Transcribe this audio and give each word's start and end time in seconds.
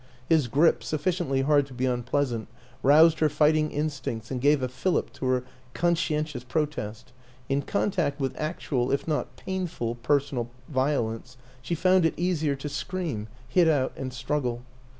His 0.27 0.47
grip, 0.47 0.81
sufficiently 0.83 1.41
hard 1.43 1.67
to 1.67 1.75
be 1.75 1.85
unpleasant, 1.85 2.47
roused 2.81 3.19
her 3.19 3.29
fight 3.29 3.55
ing 3.55 3.69
instincts 3.69 4.31
and 4.31 4.41
gave 4.41 4.63
a 4.63 4.67
fillip 4.67 5.13
to 5.13 5.27
her 5.27 5.43
conscientious 5.75 6.43
protest; 6.43 7.13
in 7.49 7.61
contact 7.61 8.19
with 8.19 8.35
actual, 8.39 8.91
if 8.91 9.07
not 9.07 9.35
painful, 9.35 9.93
personal 9.93 10.49
violence, 10.67 11.37
she 11.61 11.75
found 11.75 12.03
it 12.03 12.15
easier 12.17 12.55
to 12.55 12.67
scream, 12.67 13.27
hit 13.47 13.67
out 13.67 13.93
and 13.95 14.11
struggle. 14.11 14.63